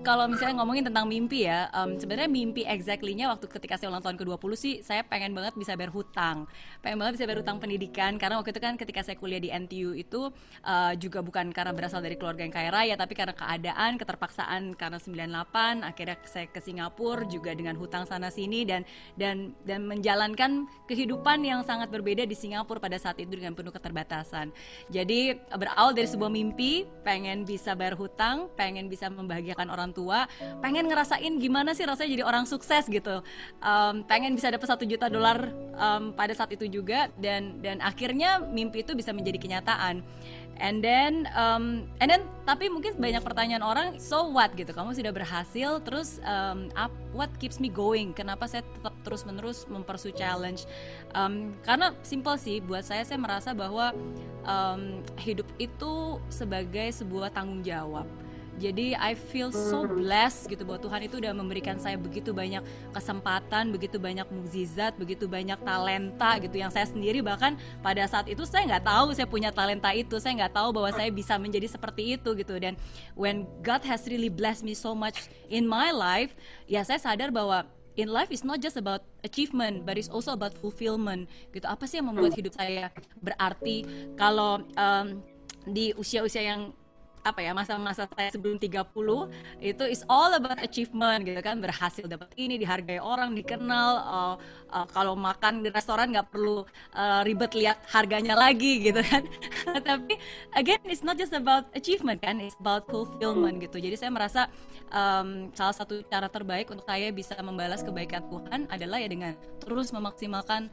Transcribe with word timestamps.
kalau 0.00 0.24
misalnya 0.26 0.60
ngomongin 0.60 0.84
tentang 0.88 1.04
mimpi 1.04 1.44
ya, 1.44 1.68
um, 1.76 2.00
sebenarnya 2.00 2.28
mimpi 2.28 2.64
exactly-nya 2.64 3.28
waktu 3.28 3.46
ketika 3.46 3.76
saya 3.76 3.92
ulang 3.92 4.00
tahun 4.00 4.16
ke-20 4.16 4.52
sih, 4.56 4.74
saya 4.80 5.04
pengen 5.04 5.36
banget 5.36 5.52
bisa 5.56 5.76
bayar 5.76 5.92
hutang. 5.92 6.48
Pengen 6.80 6.96
banget 6.96 7.20
bisa 7.20 7.24
bayar 7.28 7.40
hutang 7.44 7.60
pendidikan, 7.60 8.16
karena 8.16 8.40
waktu 8.40 8.56
itu 8.56 8.60
kan 8.64 8.74
ketika 8.80 9.04
saya 9.04 9.16
kuliah 9.20 9.40
di 9.40 9.52
NTU 9.52 9.92
itu 9.92 10.32
uh, 10.64 10.92
juga 10.96 11.20
bukan 11.20 11.52
karena 11.52 11.76
berasal 11.76 12.00
dari 12.00 12.16
keluarga 12.16 12.42
yang 12.42 12.54
kaya 12.54 12.70
raya, 12.72 12.94
tapi 12.96 13.12
karena 13.12 13.36
keadaan, 13.36 14.00
keterpaksaan 14.00 14.62
karena 14.74 14.98
98, 14.98 15.84
akhirnya 15.84 16.16
saya 16.24 16.46
ke 16.48 16.60
Singapura 16.64 17.28
juga 17.28 17.52
dengan 17.52 17.76
hutang 17.76 18.08
sana-sini 18.08 18.64
dan 18.64 18.88
dan 19.20 19.52
dan 19.68 19.84
menjalankan 19.84 20.64
kehidupan 20.88 21.44
yang 21.44 21.60
sangat 21.60 21.92
berbeda 21.92 22.24
di 22.24 22.34
Singapura 22.34 22.80
pada 22.80 22.96
saat 22.96 23.20
itu 23.20 23.36
dengan 23.36 23.52
penuh 23.52 23.70
keterbatasan. 23.70 24.48
Jadi 24.88 25.36
berawal 25.52 25.92
dari 25.92 26.08
sebuah 26.08 26.32
mimpi, 26.32 26.88
pengen 27.04 27.44
bisa 27.44 27.76
bayar 27.76 28.00
hutang, 28.00 28.48
pengen 28.56 28.88
bisa 28.88 29.12
membahagiakan 29.12 29.68
orang 29.68 29.89
orang 29.90 29.98
tua 29.98 30.30
pengen 30.62 30.86
ngerasain 30.86 31.34
gimana 31.42 31.74
sih 31.74 31.82
rasanya 31.82 32.10
jadi 32.14 32.24
orang 32.24 32.46
sukses 32.46 32.86
gitu. 32.86 33.26
Um, 33.58 34.06
pengen 34.06 34.38
bisa 34.38 34.54
dapat 34.54 34.70
satu 34.70 34.86
juta 34.86 35.10
dolar 35.10 35.50
um, 35.74 36.14
pada 36.14 36.30
saat 36.30 36.54
itu 36.54 36.70
juga 36.70 37.10
dan 37.18 37.58
dan 37.58 37.82
akhirnya 37.82 38.38
mimpi 38.38 38.86
itu 38.86 38.94
bisa 38.94 39.10
menjadi 39.10 39.42
kenyataan. 39.42 40.06
And 40.60 40.84
then 40.84 41.24
um, 41.32 41.88
and 42.04 42.12
then 42.12 42.28
tapi 42.44 42.68
mungkin 42.68 42.92
banyak 43.00 43.24
pertanyaan 43.24 43.64
orang 43.64 43.96
so 43.96 44.28
what 44.28 44.52
gitu? 44.54 44.76
Kamu 44.76 44.92
sudah 44.92 45.08
berhasil 45.08 45.80
terus 45.80 46.20
um, 46.20 46.68
up, 46.76 46.92
what 47.16 47.32
keeps 47.40 47.56
me 47.56 47.72
going? 47.72 48.12
Kenapa 48.12 48.44
saya 48.44 48.60
tetap 48.60 48.92
terus 49.00 49.24
menerus 49.24 49.64
mempersu 49.72 50.12
challenge? 50.12 50.68
Um, 51.16 51.56
karena 51.64 51.96
simple 52.04 52.36
sih 52.36 52.60
buat 52.60 52.84
saya 52.84 53.08
saya 53.08 53.16
merasa 53.16 53.56
bahwa 53.56 53.96
um, 54.44 55.00
hidup 55.16 55.48
itu 55.56 56.20
sebagai 56.28 56.92
sebuah 56.92 57.32
tanggung 57.32 57.64
jawab 57.64 58.04
jadi 58.60 58.92
I 59.00 59.16
feel 59.16 59.48
so 59.48 59.88
blessed 59.88 60.52
gitu 60.52 60.68
bahwa 60.68 60.76
Tuhan 60.84 61.00
itu 61.08 61.16
udah 61.16 61.32
memberikan 61.32 61.80
saya 61.80 61.96
begitu 61.96 62.36
banyak 62.36 62.60
kesempatan, 62.92 63.72
begitu 63.72 63.96
banyak 63.96 64.28
mukjizat, 64.28 65.00
begitu 65.00 65.24
banyak 65.24 65.56
talenta 65.64 66.36
gitu 66.36 66.60
yang 66.60 66.68
saya 66.68 66.84
sendiri 66.84 67.24
bahkan 67.24 67.56
pada 67.80 68.04
saat 68.04 68.28
itu 68.28 68.44
saya 68.44 68.68
nggak 68.68 68.84
tahu 68.84 69.16
saya 69.16 69.24
punya 69.24 69.48
talenta 69.48 69.88
itu, 69.96 70.20
saya 70.20 70.44
nggak 70.44 70.52
tahu 70.52 70.68
bahwa 70.76 70.92
saya 70.92 71.08
bisa 71.08 71.40
menjadi 71.40 71.72
seperti 71.72 72.20
itu 72.20 72.36
gitu 72.36 72.60
dan 72.60 72.76
when 73.16 73.48
God 73.64 73.80
has 73.88 74.04
really 74.04 74.28
blessed 74.28 74.60
me 74.60 74.76
so 74.76 74.92
much 74.92 75.32
in 75.48 75.64
my 75.64 75.88
life, 75.88 76.36
ya 76.68 76.84
saya 76.84 77.00
sadar 77.00 77.32
bahwa 77.32 77.64
in 77.96 78.08
life 78.08 78.30
is 78.30 78.44
not 78.44 78.60
just 78.60 78.76
about 78.76 79.02
achievement, 79.24 79.84
but 79.84 79.98
it's 79.98 80.08
also 80.08 80.32
about 80.32 80.54
fulfillment. 80.56 81.28
Gitu. 81.50 81.66
Apa 81.66 81.84
sih 81.84 81.98
yang 81.98 82.08
membuat 82.08 82.32
hidup 82.38 82.54
saya 82.54 82.88
berarti? 83.20 83.84
Kalau 84.14 84.62
um, 84.64 85.06
di 85.68 85.92
usia-usia 85.98 86.40
yang 86.40 86.72
apa 87.20 87.40
ya 87.44 87.52
masa-masa 87.52 88.08
saya 88.16 88.32
sebelum 88.32 88.56
30 88.56 88.80
itu 89.60 89.84
is 89.84 90.02
all 90.08 90.32
about 90.32 90.56
achievement 90.60 91.24
gitu 91.24 91.40
kan. 91.44 91.60
Berhasil 91.60 92.04
dapat 92.08 92.32
ini 92.40 92.56
dihargai 92.56 93.00
orang 93.00 93.36
dikenal 93.36 93.90
uh, 94.00 94.34
uh, 94.72 94.86
kalau 94.88 95.12
makan 95.14 95.60
di 95.60 95.68
restoran 95.68 96.10
nggak 96.12 96.32
perlu 96.32 96.64
uh, 96.96 97.20
ribet 97.26 97.52
lihat 97.52 97.80
harganya 97.92 98.34
lagi 98.38 98.80
gitu 98.80 99.00
kan. 99.04 99.26
Tapi 99.88 100.16
again 100.56 100.80
it's 100.88 101.04
not 101.04 101.20
just 101.20 101.36
about 101.36 101.68
achievement 101.76 102.24
kan 102.24 102.40
it's 102.40 102.56
about 102.58 102.88
fulfillment 102.88 103.60
gitu. 103.60 103.76
Jadi 103.76 103.96
saya 104.00 104.10
merasa 104.12 104.48
um, 104.90 105.52
salah 105.52 105.74
satu 105.74 106.02
cara 106.06 106.26
terbaik 106.32 106.68
untuk 106.72 106.84
saya 106.84 107.12
bisa 107.12 107.36
membalas 107.40 107.84
kebaikan 107.84 108.24
Tuhan 108.28 108.60
adalah 108.68 108.98
ya 108.98 109.08
dengan 109.08 109.32
terus 109.60 109.92
memaksimalkan 109.92 110.72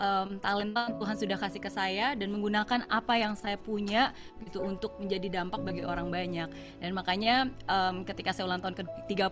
um, 0.00 0.40
talenta 0.40 0.88
Tuhan 0.96 1.16
sudah 1.20 1.36
kasih 1.36 1.60
ke 1.60 1.70
saya 1.70 2.16
dan 2.16 2.32
menggunakan 2.32 2.88
apa 2.88 3.20
yang 3.20 3.36
saya 3.36 3.60
punya 3.60 4.16
gitu 4.40 4.64
untuk 4.64 4.96
menjadi 4.96 5.40
dampak 5.40 5.60
bagi 5.60 5.84
orang 5.84 6.08
banyak. 6.08 6.48
Dan 6.80 6.90
makanya 6.96 7.52
um, 7.68 8.02
ketika 8.08 8.32
saya 8.32 8.48
ulang 8.48 8.64
tahun 8.64 8.80
ke 8.80 8.84
30 9.12 9.30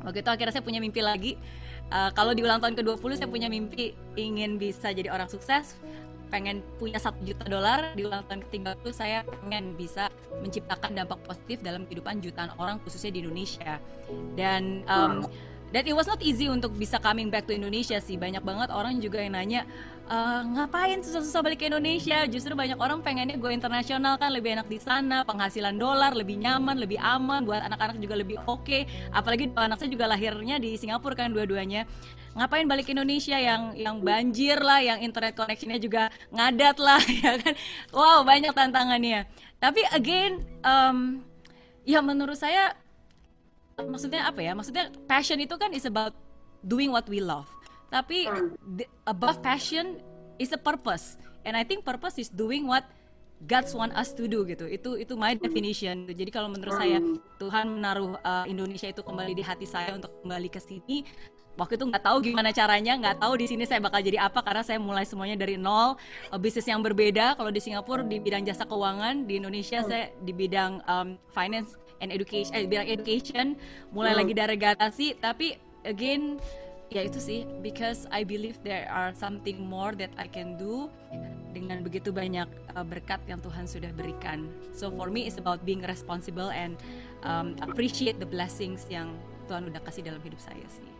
waktu 0.00 0.18
itu 0.24 0.30
akhirnya 0.32 0.52
saya 0.52 0.64
punya 0.66 0.82
mimpi 0.82 1.00
lagi. 1.00 1.32
Uh, 1.90 2.10
kalau 2.14 2.34
di 2.34 2.42
ulang 2.42 2.62
tahun 2.62 2.78
ke 2.78 2.82
20 2.86 3.18
saya 3.18 3.28
punya 3.30 3.50
mimpi 3.50 3.94
ingin 4.14 4.58
bisa 4.58 4.94
jadi 4.94 5.10
orang 5.10 5.26
sukses 5.26 5.74
pengen 6.30 6.62
punya 6.78 7.02
satu 7.02 7.18
juta 7.26 7.44
dolar. 7.50 7.92
Di 7.98 8.06
ulang 8.06 8.22
tahun 8.30 8.46
ketiga 8.46 8.78
itu 8.78 8.94
saya 8.94 9.26
pengen 9.26 9.74
bisa 9.74 10.08
menciptakan 10.38 10.94
dampak 10.94 11.18
positif 11.26 11.58
dalam 11.60 11.84
kehidupan 11.90 12.22
jutaan 12.22 12.54
orang 12.56 12.78
khususnya 12.86 13.10
di 13.10 13.26
Indonesia. 13.26 13.82
Dan 14.38 14.86
um, 14.86 15.26
dan 15.70 15.86
it 15.86 15.94
was 15.94 16.10
not 16.10 16.18
easy 16.18 16.50
untuk 16.50 16.74
bisa 16.74 16.98
coming 16.98 17.30
back 17.30 17.46
to 17.46 17.54
Indonesia 17.54 18.02
sih. 18.02 18.18
Banyak 18.18 18.42
banget 18.42 18.74
orang 18.74 18.98
juga 18.98 19.22
yang 19.22 19.38
nanya 19.38 19.62
e, 20.10 20.16
ngapain 20.58 20.98
susah-susah 20.98 21.40
balik 21.46 21.62
ke 21.62 21.70
Indonesia? 21.70 22.26
Justru 22.26 22.58
banyak 22.58 22.74
orang 22.74 22.98
pengennya 23.06 23.38
gue 23.38 23.50
internasional 23.54 24.18
kan 24.18 24.34
lebih 24.34 24.58
enak 24.58 24.66
di 24.66 24.82
sana 24.82 25.22
penghasilan 25.22 25.78
dolar 25.78 26.10
lebih 26.10 26.42
nyaman 26.42 26.74
lebih 26.74 26.98
aman 26.98 27.46
buat 27.46 27.62
anak-anak 27.62 28.02
juga 28.02 28.18
lebih 28.18 28.42
oke. 28.50 28.66
Okay. 28.66 28.82
apalagi 29.14 29.54
anak 29.54 29.78
saya 29.78 29.90
juga 29.94 30.10
lahirnya 30.10 30.58
di 30.58 30.74
Singapura 30.74 31.14
kan 31.14 31.30
dua-duanya. 31.30 31.86
Ngapain 32.34 32.66
balik 32.66 32.90
ke 32.90 32.92
Indonesia 32.94 33.38
yang 33.38 33.74
yang 33.78 34.02
banjir 34.02 34.58
lah 34.58 34.82
yang 34.82 34.98
internet 35.02 35.38
connectionnya 35.38 35.78
juga 35.78 36.10
ngadat 36.34 36.76
lah 36.82 37.02
ya 37.22 37.38
kan? 37.38 37.54
Wow 37.94 38.26
banyak 38.26 38.50
tantangannya. 38.50 39.30
Tapi 39.62 39.86
again 39.94 40.42
um, 40.66 41.22
ya 41.86 42.02
menurut 42.02 42.34
saya 42.34 42.74
maksudnya 43.86 44.26
apa 44.28 44.40
ya? 44.40 44.52
Maksudnya 44.52 44.92
passion 45.08 45.38
itu 45.40 45.54
kan 45.56 45.72
is 45.72 45.86
about 45.86 46.12
doing 46.64 46.92
what 46.92 47.08
we 47.08 47.20
love. 47.20 47.48
Tapi 47.90 48.30
the, 48.78 48.86
above 49.06 49.42
passion 49.42 49.98
is 50.38 50.54
a 50.54 50.60
purpose. 50.60 51.18
And 51.42 51.56
I 51.56 51.64
think 51.64 51.84
purpose 51.84 52.20
is 52.20 52.28
doing 52.28 52.68
what 52.68 52.84
God's 53.40 53.72
want 53.72 53.96
us 53.96 54.12
to 54.20 54.28
do 54.28 54.44
gitu. 54.44 54.68
Itu 54.68 55.00
itu 55.00 55.16
my 55.16 55.32
definition. 55.32 56.04
Jadi 56.04 56.28
kalau 56.28 56.52
menurut 56.52 56.76
saya 56.76 57.00
Tuhan 57.40 57.80
menaruh 57.80 58.20
uh, 58.20 58.44
Indonesia 58.44 58.92
itu 58.92 59.00
kembali 59.00 59.32
di 59.32 59.40
hati 59.40 59.64
saya 59.64 59.96
untuk 59.96 60.12
kembali 60.20 60.48
ke 60.52 60.60
sini. 60.60 61.08
Waktu 61.56 61.76
itu 61.76 61.84
nggak 61.88 62.04
tahu 62.04 62.24
gimana 62.24 62.52
caranya 62.54 62.96
nggak 62.96 63.20
tahu 63.20 63.36
di 63.36 63.44
sini 63.48 63.64
saya 63.68 63.82
bakal 63.82 64.00
jadi 64.00 64.22
apa 64.22 64.40
karena 64.40 64.62
saya 64.64 64.78
mulai 64.80 65.04
semuanya 65.04 65.36
dari 65.40 65.56
nol 65.56 65.96
uh, 66.28 66.38
bisnis 66.40 66.68
yang 66.68 66.84
berbeda. 66.84 67.32
Kalau 67.40 67.48
di 67.48 67.60
Singapura 67.64 68.04
di 68.04 68.20
bidang 68.20 68.44
jasa 68.44 68.68
keuangan 68.68 69.24
di 69.24 69.40
Indonesia 69.40 69.80
saya 69.88 70.12
di 70.20 70.32
bidang 70.36 70.84
um, 70.84 71.16
finance 71.32 71.80
and 72.00 72.10
education 72.10 72.52
eh 72.56 72.64
bilang 72.66 72.88
education 72.88 73.54
mulai 73.94 74.16
lagi 74.16 74.32
dari 74.32 74.56
gatasi 74.56 75.16
tapi 75.20 75.56
again 75.84 76.40
ya 76.90 77.06
itu 77.06 77.22
sih 77.22 77.40
because 77.62 78.10
I 78.10 78.26
believe 78.26 78.58
there 78.66 78.90
are 78.90 79.14
something 79.14 79.62
more 79.62 79.94
that 79.94 80.10
I 80.18 80.26
can 80.26 80.58
do 80.58 80.90
dengan 81.54 81.82
begitu 81.86 82.10
banyak 82.10 82.46
uh, 82.74 82.86
berkat 82.86 83.22
yang 83.26 83.42
Tuhan 83.42 83.66
sudah 83.66 83.90
berikan. 83.94 84.50
So 84.74 84.90
for 84.90 85.10
me 85.10 85.26
it's 85.26 85.38
about 85.38 85.62
being 85.66 85.82
responsible 85.86 86.50
and 86.50 86.78
um, 87.22 87.58
appreciate 87.62 88.18
the 88.18 88.26
blessings 88.26 88.86
yang 88.90 89.14
Tuhan 89.46 89.70
udah 89.70 89.82
kasih 89.82 90.06
dalam 90.06 90.22
hidup 90.22 90.38
saya 90.42 90.66
sih. 90.66 90.99